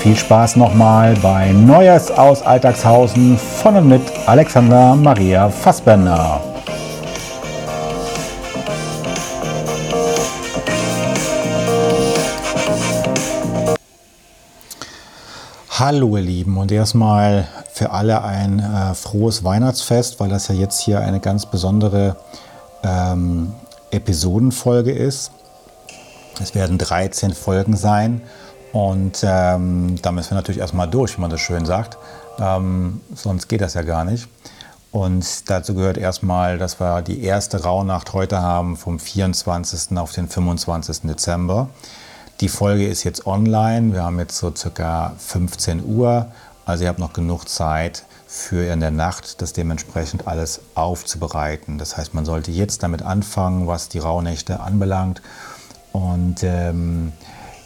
[0.00, 6.40] viel Spaß nochmal bei Neues aus Alltagshausen von und mit Alexander Maria Fassbender.
[15.68, 20.80] Hallo ihr Lieben und erstmal für alle ein äh, frohes Weihnachtsfest, weil das ja jetzt
[20.80, 22.16] hier eine ganz besondere
[22.82, 23.52] ähm,
[23.90, 25.30] Episodenfolge ist.
[26.40, 28.22] Es werden 13 Folgen sein
[28.72, 31.98] und ähm, da müssen wir natürlich erstmal durch, wie man das schön sagt.
[32.38, 34.28] Ähm, sonst geht das ja gar nicht.
[34.92, 39.96] Und dazu gehört erstmal, dass wir die erste Rauhnacht heute haben vom 24.
[39.98, 41.02] auf den 25.
[41.02, 41.68] Dezember.
[42.40, 43.92] Die Folge ist jetzt online.
[43.92, 46.26] Wir haben jetzt so circa 15 Uhr.
[46.64, 51.78] Also ihr habt noch genug Zeit für in der Nacht das dementsprechend alles aufzubereiten.
[51.78, 55.20] Das heißt, man sollte jetzt damit anfangen, was die Rauhnächte anbelangt.
[55.92, 57.12] Und ähm,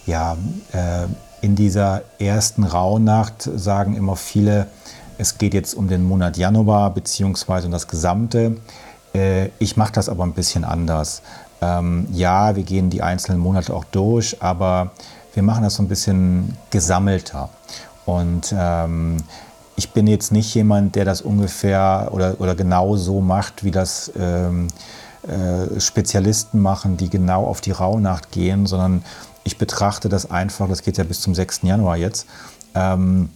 [0.07, 0.37] ja,
[0.73, 1.07] äh,
[1.41, 4.67] in dieser ersten Rauhnacht sagen immer viele,
[5.19, 8.57] es geht jetzt um den Monat Januar beziehungsweise um das Gesamte.
[9.15, 11.23] Äh, ich mache das aber ein bisschen anders.
[11.61, 14.93] Ähm, ja, wir gehen die einzelnen Monate auch durch, aber
[15.35, 17.49] wir machen das so ein bisschen gesammelter.
[18.07, 19.19] Und ähm,
[19.77, 24.13] ich bin jetzt nicht jemand, der das ungefähr oder, oder genau so macht, wie das
[24.19, 24.69] ähm,
[25.27, 29.05] äh, Spezialisten machen, die genau auf die Rauhnacht gehen, sondern
[29.45, 31.61] ich betrachte das einfach, das geht ja bis zum 6.
[31.63, 32.27] Januar jetzt,
[32.75, 33.31] ähm,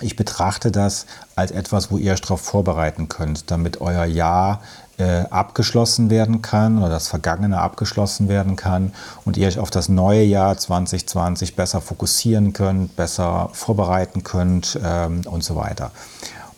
[0.00, 1.06] ich betrachte das
[1.36, 4.60] als etwas, wo ihr euch darauf vorbereiten könnt, damit euer Jahr
[4.98, 8.92] äh, abgeschlossen werden kann oder das Vergangene abgeschlossen werden kann
[9.24, 15.22] und ihr euch auf das neue Jahr 2020 besser fokussieren könnt, besser vorbereiten könnt ähm,
[15.26, 15.92] und so weiter.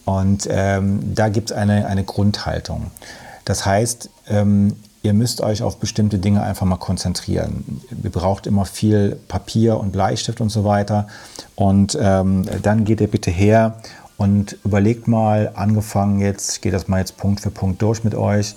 [0.05, 2.91] Und ähm, da gibt es eine, eine Grundhaltung.
[3.45, 7.81] Das heißt, ähm, ihr müsst euch auf bestimmte Dinge einfach mal konzentrieren.
[8.03, 11.07] Ihr braucht immer viel Papier und Bleistift und so weiter.
[11.55, 13.79] Und ähm, dann geht ihr bitte her
[14.17, 18.15] und überlegt mal, angefangen jetzt, ich gehe das mal jetzt Punkt für Punkt durch mit
[18.15, 18.57] euch,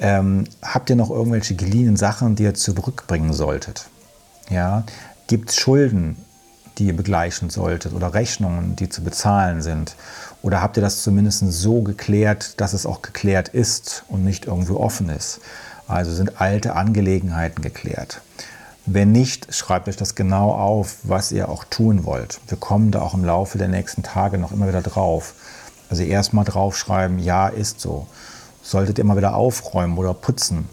[0.00, 3.88] ähm, habt ihr noch irgendwelche geliehenen Sachen, die ihr zurückbringen solltet?
[4.48, 4.84] Ja?
[5.28, 6.16] Gibt es Schulden,
[6.80, 9.94] die ihr begleichen solltet oder Rechnungen, die zu bezahlen sind?
[10.42, 14.78] Oder habt ihr das zumindest so geklärt, dass es auch geklärt ist und nicht irgendwo
[14.78, 15.40] offen ist?
[15.86, 18.22] Also sind alte Angelegenheiten geklärt.
[18.86, 22.40] Wenn nicht, schreibt euch das genau auf, was ihr auch tun wollt.
[22.48, 25.34] Wir kommen da auch im Laufe der nächsten Tage noch immer wieder drauf.
[25.90, 28.06] Also erstmal draufschreiben, ja, ist so.
[28.62, 30.68] Solltet ihr mal wieder aufräumen oder putzen.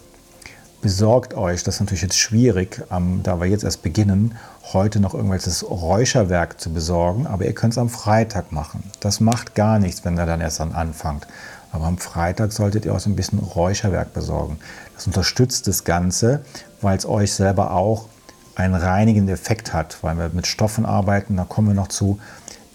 [0.82, 2.84] Besorgt euch, das ist natürlich jetzt schwierig,
[3.24, 4.38] da wir jetzt erst beginnen,
[4.74, 8.84] heute noch irgendwelches Räucherwerk zu besorgen, aber ihr könnt es am Freitag machen.
[9.00, 11.26] Das macht gar nichts, wenn ihr dann erst dann anfangt.
[11.72, 14.60] Aber am Freitag solltet ihr auch so ein bisschen Räucherwerk besorgen.
[14.96, 16.46] Das unterstützt das Ganze,
[16.80, 18.08] weil es euch selber auch
[18.56, 22.20] einen reinigenden Effekt hat, weil wir mit Stoffen arbeiten, da kommen wir noch zu,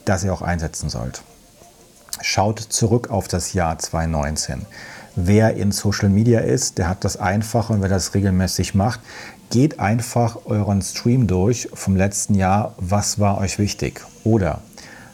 [0.04, 1.22] dass ihr auch einsetzen sollt.
[2.20, 4.66] Schaut zurück auf das Jahr 2019.
[5.14, 9.00] Wer in Social Media ist, der hat das einfach und wer das regelmäßig macht,
[9.50, 14.00] geht einfach euren Stream durch vom letzten Jahr, was war euch wichtig.
[14.24, 14.62] Oder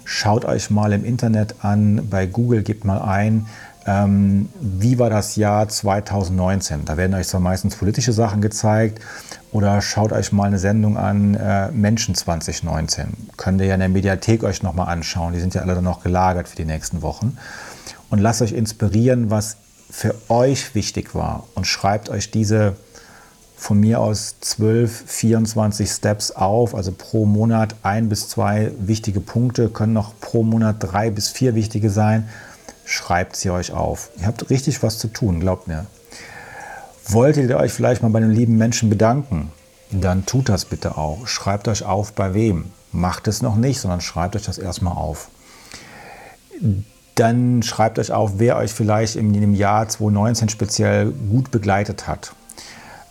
[0.05, 3.47] schaut euch mal im Internet an, bei Google gebt mal ein,
[3.87, 6.85] ähm, wie war das Jahr 2019?
[6.85, 9.01] Da werden euch zwar meistens politische Sachen gezeigt
[9.51, 13.15] oder schaut euch mal eine Sendung an, äh, Menschen 2019.
[13.37, 15.33] Könnt ihr ja in der Mediathek euch nochmal anschauen.
[15.33, 17.37] Die sind ja alle dann noch gelagert für die nächsten Wochen.
[18.11, 19.57] Und lasst euch inspirieren, was
[19.91, 21.47] für euch wichtig war.
[21.55, 22.77] Und schreibt euch diese
[23.57, 29.69] von mir aus 12, 24 Steps auf, also pro Monat ein bis zwei wichtige Punkte,
[29.69, 32.29] können noch pro Monat drei bis vier wichtige sein
[32.89, 34.11] schreibt sie euch auf.
[34.19, 35.87] Ihr habt richtig was zu tun, glaubt mir.
[37.07, 39.53] Wolltet ihr euch vielleicht mal bei den lieben Menschen bedanken?
[39.91, 41.27] Dann tut das bitte auch.
[41.27, 42.71] Schreibt euch auf, bei wem.
[42.91, 45.29] Macht es noch nicht, sondern schreibt euch das erstmal auf.
[47.19, 52.33] Dann schreibt euch auf, wer euch vielleicht in dem Jahr 2019 speziell gut begleitet hat.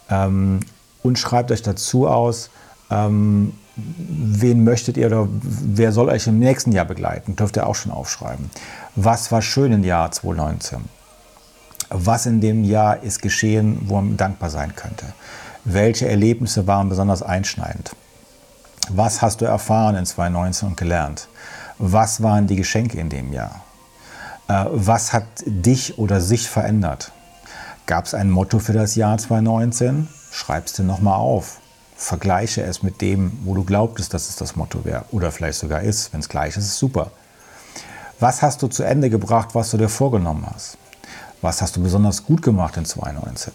[0.10, 0.62] Ähm,
[1.04, 2.50] und schreibt euch dazu aus,
[2.90, 7.36] ähm, wen möchtet ihr oder wer soll euch im nächsten Jahr begleiten?
[7.36, 8.50] Dürft ihr auch schon aufschreiben.
[8.96, 10.80] Was war schön im Jahr 2019?
[11.90, 15.06] Was in dem Jahr ist geschehen, wo man dankbar sein könnte?
[15.64, 17.92] Welche Erlebnisse waren besonders einschneidend?
[18.90, 21.28] Was hast du erfahren in 2019 und gelernt?
[21.78, 23.64] Was waren die Geschenke in dem Jahr?
[24.48, 27.12] Äh, was hat dich oder sich verändert?
[27.86, 30.08] Gab es ein Motto für das Jahr 2019?
[30.32, 31.60] Schreib es dir nochmal auf.
[31.96, 35.06] Vergleiche es mit dem, wo du glaubtest, dass es das Motto wäre.
[35.12, 36.14] Oder vielleicht sogar ist.
[36.14, 37.12] Wenn es gleich ist, ist super.
[38.20, 40.78] Was hast du zu Ende gebracht, was du dir vorgenommen hast?
[41.42, 43.54] Was hast du besonders gut gemacht in 2019?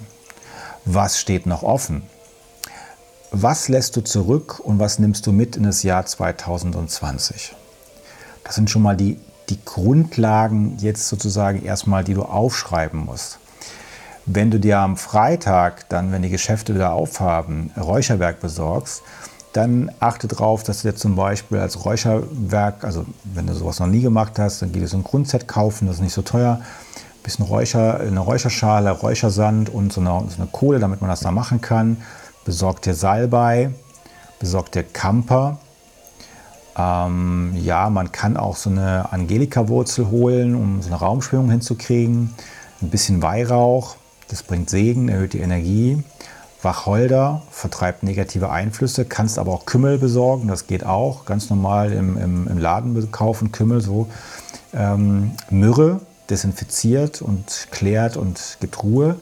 [0.85, 2.03] Was steht noch offen?
[3.31, 7.55] Was lässt du zurück und was nimmst du mit in das Jahr 2020?
[8.45, 9.19] Das sind schon mal die,
[9.53, 13.39] die Grundlagen jetzt sozusagen erstmal, die du aufschreiben musst.
[14.25, 19.03] Wenn du dir am Freitag, dann, wenn die Geschäfte wieder aufhaben, Räucherwerk besorgst,
[19.53, 23.89] dann achte darauf, dass du dir zum Beispiel als Räucherwerk, also wenn du sowas noch
[23.89, 26.61] nie gemacht hast, dann geht es so ein Grundset kaufen, das ist nicht so teuer.
[26.61, 31.21] Ein bisschen Räucher, eine Räucherschale, Räuchersand und so eine, so eine Kohle, damit man das
[31.21, 31.99] da machen kann.
[32.47, 33.71] Besorg dir Salbei,
[34.41, 35.59] besorg dir Kamper,
[36.77, 42.35] ähm, ja, man kann auch so eine Angelika-Wurzel holen, um so eine Raumschwingung hinzukriegen.
[42.81, 43.97] Ein bisschen Weihrauch,
[44.29, 46.03] das bringt Segen, erhöht die Energie.
[46.63, 51.25] Wacholder vertreibt negative Einflüsse, kannst aber auch Kümmel besorgen, das geht auch.
[51.25, 54.09] Ganz normal im, im, im Laden kaufen, Kümmel so.
[54.73, 59.17] Ähm, Myrrhe desinfiziert und klärt und gibt Ruhe.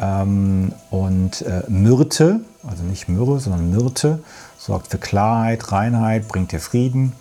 [0.00, 4.20] Ähm, und äh, Myrte, also nicht Myrrhe, sondern Myrte,
[4.58, 7.12] sorgt für Klarheit, Reinheit, bringt dir Frieden.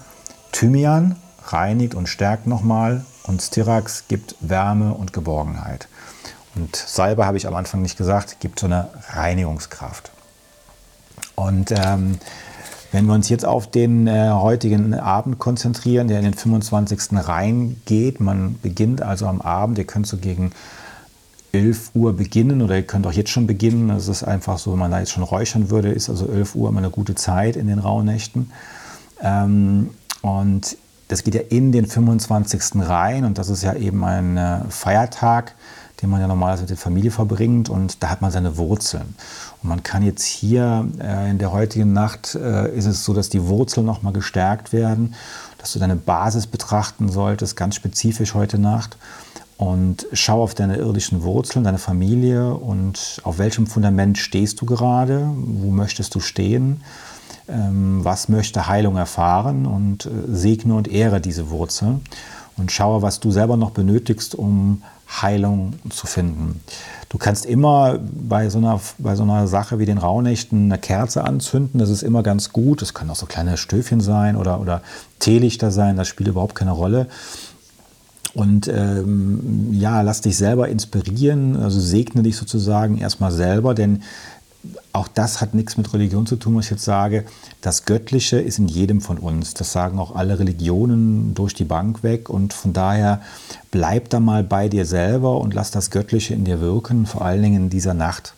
[0.51, 1.15] Thymian
[1.45, 3.05] reinigt und stärkt nochmal.
[3.23, 5.87] Und Styrax gibt Wärme und Geborgenheit.
[6.55, 10.11] Und Salbe, habe ich am Anfang nicht gesagt, gibt so eine Reinigungskraft.
[11.35, 12.17] Und ähm,
[12.91, 16.99] wenn wir uns jetzt auf den äh, heutigen Abend konzentrieren, der in den 25.
[17.11, 20.51] reingeht, man beginnt also am Abend, ihr könnt so gegen
[21.51, 23.89] 11 Uhr beginnen oder ihr könnt auch jetzt schon beginnen.
[23.89, 26.69] Es ist einfach so, wenn man da jetzt schon räuchern würde, ist also 11 Uhr
[26.69, 28.51] immer eine gute Zeit in den Rauhnächten.
[29.21, 29.89] Ähm,
[30.21, 32.87] und das geht ja in den 25.
[32.87, 35.55] rein und das ist ja eben ein äh, Feiertag,
[36.01, 39.15] den man ja normalerweise mit der Familie verbringt und da hat man seine Wurzeln.
[39.61, 43.29] Und man kann jetzt hier äh, in der heutigen Nacht äh, ist es so, dass
[43.29, 45.15] die Wurzeln nochmal gestärkt werden,
[45.57, 48.97] dass du deine Basis betrachten solltest, ganz spezifisch heute Nacht
[49.59, 55.29] und schau auf deine irdischen Wurzeln, deine Familie und auf welchem Fundament stehst du gerade,
[55.35, 56.79] wo möchtest du stehen,
[57.50, 62.00] ähm, was möchte Heilung erfahren und äh, segne und ehre diese Wurzel
[62.56, 66.61] und schaue, was du selber noch benötigst, um Heilung zu finden.
[67.09, 71.25] Du kannst immer bei so einer, bei so einer Sache wie den Rauhnächten eine Kerze
[71.25, 72.81] anzünden, das ist immer ganz gut.
[72.81, 74.83] Das können auch so kleine Stöfchen sein oder, oder
[75.19, 77.07] Teelichter sein, das spielt überhaupt keine Rolle.
[78.33, 84.03] Und ähm, ja, lass dich selber inspirieren, also segne dich sozusagen erstmal selber, denn
[84.91, 87.25] auch das hat nichts mit Religion zu tun, was ich jetzt sage.
[87.61, 89.53] Das Göttliche ist in jedem von uns.
[89.53, 92.29] Das sagen auch alle Religionen durch die Bank weg.
[92.29, 93.21] Und von daher
[93.71, 97.42] bleib da mal bei dir selber und lass das Göttliche in dir wirken, vor allen
[97.42, 98.33] Dingen in dieser Nacht.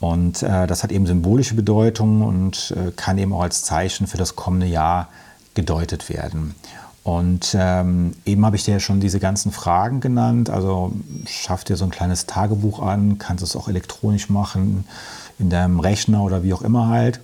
[0.00, 4.18] Und äh, das hat eben symbolische Bedeutung und äh, kann eben auch als Zeichen für
[4.18, 5.08] das kommende Jahr
[5.54, 6.54] gedeutet werden.
[7.04, 10.50] Und ähm, eben habe ich dir ja schon diese ganzen Fragen genannt.
[10.50, 10.92] Also
[11.26, 14.84] schaff dir so ein kleines Tagebuch an, kannst es auch elektronisch machen,
[15.38, 17.20] in deinem Rechner oder wie auch immer halt.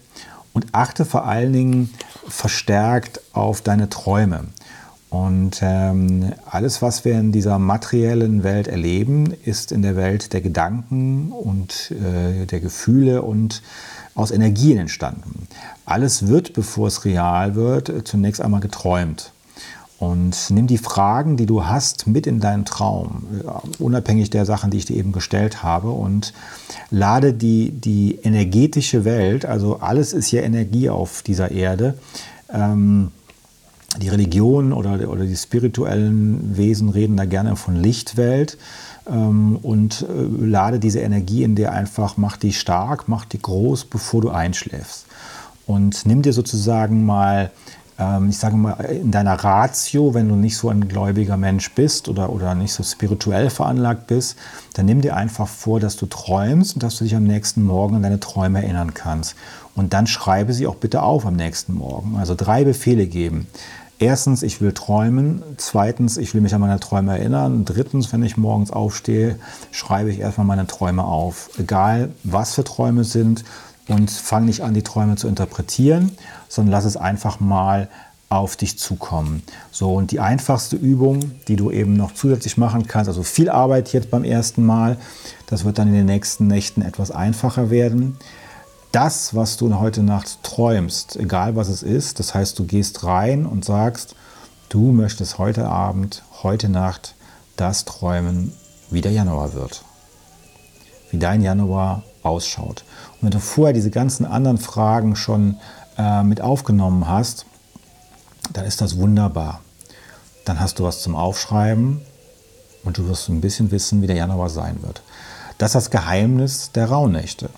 [0.53, 1.95] Und achte vor allen Dingen
[2.27, 4.47] verstärkt auf deine Träume.
[5.11, 10.43] Und ähm, alles, was wir in dieser materiellen Welt erleben, ist in der Welt der
[10.43, 13.63] Gedanken und äh, der Gefühle und
[14.15, 15.47] aus Energien entstanden.
[15.87, 19.33] Alles wird, bevor es real wird, zunächst einmal geträumt.
[19.99, 23.27] Und nimm die Fragen, die du hast, mit in deinen Traum,
[23.81, 26.33] unabhängig der Sachen, die ich dir eben gestellt habe, und
[26.91, 31.99] lade die, die energetische Welt, also alles ist ja Energie auf dieser Erde,
[32.53, 33.11] ähm,
[33.97, 38.59] die Religion oder, oder die spirituellen Wesen reden da gerne von Lichtwelt
[39.09, 43.87] ähm, und äh, lade diese Energie in dir einfach, mach die stark, mach die groß,
[43.87, 45.07] bevor du einschläfst.
[45.67, 47.51] Und nimm dir sozusagen mal
[47.99, 52.09] ähm, ich sage mal, in deiner Ratio, wenn du nicht so ein gläubiger Mensch bist
[52.09, 54.37] oder, oder nicht so spirituell veranlagt bist,
[54.75, 57.97] dann nimm dir einfach vor, dass du träumst und dass du dich am nächsten Morgen
[57.97, 59.35] an deine Träume erinnern kannst.
[59.75, 62.17] Und dann schreibe sie auch bitte auf am nächsten Morgen.
[62.17, 63.47] Also drei Befehle geben.
[64.01, 65.43] Erstens, ich will träumen.
[65.57, 67.65] Zweitens, ich will mich an meine Träume erinnern.
[67.65, 69.39] Drittens, wenn ich morgens aufstehe,
[69.73, 71.51] schreibe ich erstmal meine Träume auf.
[71.59, 73.45] Egal, was für Träume sind.
[73.89, 76.13] Und fange nicht an, die Träume zu interpretieren,
[76.49, 77.89] sondern lass es einfach mal
[78.29, 79.43] auf dich zukommen.
[79.73, 83.93] So, und die einfachste Übung, die du eben noch zusätzlich machen kannst, also viel Arbeit
[83.95, 84.99] jetzt beim ersten Mal,
[85.47, 88.19] das wird dann in den nächsten Nächten etwas einfacher werden
[88.93, 93.45] das, was du heute Nacht träumst, egal was es ist, das heißt, du gehst rein
[93.47, 94.15] und sagst,
[94.71, 97.15] du möchtest heute Abend, heute Nacht
[97.57, 98.53] das träumen,
[98.91, 99.85] wie der Januar wird.
[101.11, 102.85] Wie dein Januar ausschaut.
[103.21, 105.57] Und wenn du vorher diese ganzen anderen Fragen schon
[105.97, 107.47] äh, mit aufgenommen hast,
[108.53, 109.61] dann ist das wunderbar.
[110.45, 112.01] Dann hast du was zum Aufschreiben
[112.85, 115.03] und du wirst ein bisschen wissen, wie der Januar sein wird.
[115.59, 117.51] Das ist das Geheimnis der Rauhnächte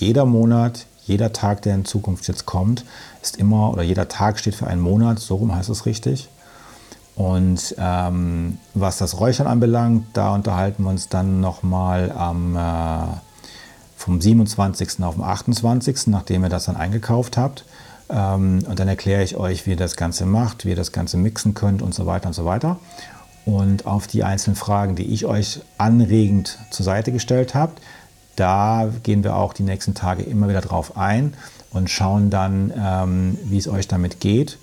[0.00, 2.84] jeder Monat, jeder Tag, der in Zukunft jetzt kommt,
[3.22, 6.28] ist immer, oder jeder Tag steht für einen Monat, so rum heißt es richtig.
[7.16, 13.16] Und ähm, was das Räuchern anbelangt, da unterhalten wir uns dann nochmal am, äh,
[14.04, 15.02] vom 27.
[15.02, 17.64] auf den 28., nachdem ihr das dann eingekauft habt.
[18.10, 21.16] Ähm, und dann erkläre ich euch, wie ihr das Ganze macht, wie ihr das Ganze
[21.16, 22.78] mixen könnt und so weiter und so weiter.
[23.46, 27.72] Und auf die einzelnen Fragen, die ich euch anregend zur Seite gestellt habe,
[28.36, 31.32] da gehen wir auch die nächsten Tage immer wieder drauf ein
[31.70, 34.58] und schauen dann, ähm, wie es euch damit geht.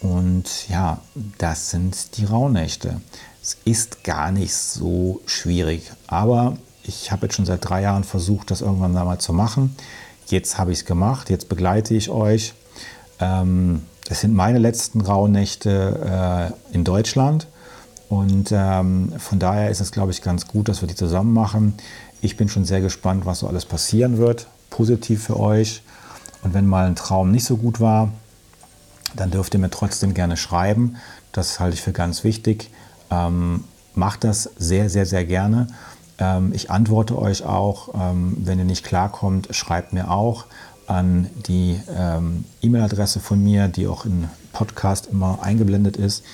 [0.00, 1.00] Und ja,
[1.38, 3.00] das sind die Rauhnächte.
[3.42, 8.50] Es ist gar nicht so schwierig, aber ich habe jetzt schon seit drei Jahren versucht,
[8.50, 9.74] das irgendwann mal zu machen.
[10.26, 12.54] Jetzt habe ich es gemacht, jetzt begleite ich euch.
[13.20, 17.46] Ähm, das sind meine letzten Rauhnächte äh, in Deutschland.
[18.08, 21.74] Und ähm, von daher ist es, glaube ich, ganz gut, dass wir die zusammen machen.
[22.20, 24.46] Ich bin schon sehr gespannt, was so alles passieren wird.
[24.70, 25.82] Positiv für euch.
[26.42, 28.10] Und wenn mal ein Traum nicht so gut war,
[29.16, 30.96] dann dürft ihr mir trotzdem gerne schreiben.
[31.32, 32.70] Das halte ich für ganz wichtig.
[33.10, 33.64] Ähm,
[33.94, 35.68] macht das sehr, sehr, sehr gerne.
[36.18, 37.90] Ähm, ich antworte euch auch.
[37.94, 40.46] Ähm, wenn ihr nicht klarkommt, schreibt mir auch
[40.86, 46.24] an die ähm, E-Mail-Adresse von mir, die auch im Podcast immer eingeblendet ist.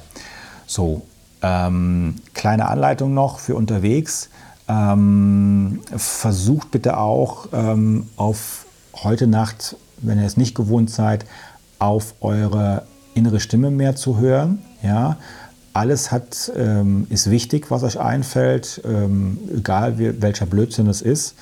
[0.64, 1.02] So,
[1.42, 4.28] ähm, kleine Anleitung noch für unterwegs.
[4.72, 8.64] Ähm, versucht bitte auch ähm, auf
[8.94, 11.26] heute Nacht, wenn ihr es nicht gewohnt seid,
[11.78, 14.62] auf eure innere Stimme mehr zu hören.
[14.82, 15.18] Ja?
[15.74, 21.34] Alles hat, ähm, ist wichtig, was euch einfällt, ähm, egal wie, welcher Blödsinn es ist.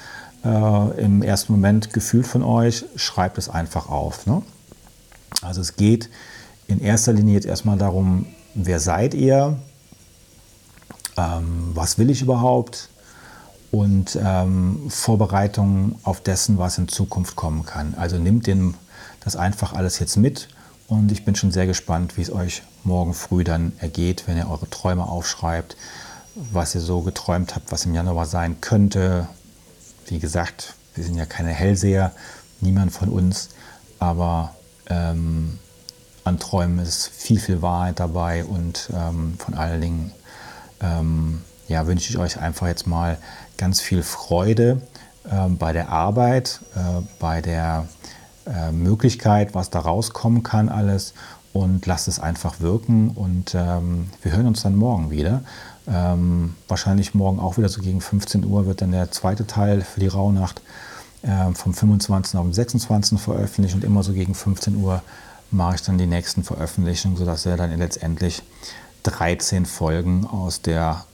[0.44, 4.26] Äh, Im ersten Moment gefühlt von euch, schreibt es einfach auf.
[4.26, 4.42] Ne?
[5.42, 6.10] Also es geht
[6.66, 9.56] in erster Linie jetzt erstmal darum, wer seid ihr,
[11.16, 12.88] ähm, was will ich überhaupt
[13.70, 17.94] und ähm, Vorbereitungen auf dessen, was in Zukunft kommen kann.
[17.96, 18.74] Also nimmt den,
[19.20, 20.48] das einfach alles jetzt mit
[20.88, 24.50] und ich bin schon sehr gespannt, wie es euch morgen früh dann ergeht, wenn ihr
[24.50, 25.76] eure Träume aufschreibt,
[26.34, 29.28] was ihr so geträumt habt, was im Januar sein könnte.
[30.06, 32.12] Wie gesagt, wir sind ja keine Hellseher,
[32.60, 33.50] niemand von uns,
[34.00, 34.54] aber
[34.88, 35.58] ähm,
[36.24, 40.12] an Träumen ist viel, viel Wahrheit dabei und ähm, von allen Dingen
[40.80, 43.16] ähm, ja, wünsche ich euch einfach jetzt mal
[43.56, 44.82] ganz viel Freude
[45.24, 47.86] äh, bei der Arbeit, äh, bei der
[48.44, 51.14] äh, Möglichkeit, was da rauskommen kann alles
[51.52, 55.42] und lasst es einfach wirken und ähm, wir hören uns dann morgen wieder.
[55.86, 60.00] Ähm, wahrscheinlich morgen auch wieder so gegen 15 Uhr wird dann der zweite Teil für
[60.00, 60.62] die Rauhnacht
[61.22, 62.34] äh, vom 25.
[62.36, 63.20] auf den 26.
[63.20, 65.02] veröffentlicht und immer so gegen 15 Uhr
[65.52, 68.42] mache ich dann die nächsten Veröffentlichungen, sodass ihr dann letztendlich
[69.04, 71.04] 13 Folgen aus der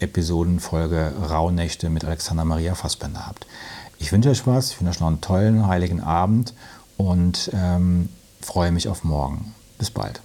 [0.00, 3.46] Episodenfolge Rauhnächte mit Alexander Maria Fassbender habt.
[3.98, 6.54] Ich wünsche euch was, ich wünsche euch noch einen tollen heiligen Abend
[6.96, 8.08] und ähm,
[8.40, 9.54] freue mich auf morgen.
[9.78, 10.20] Bis bald.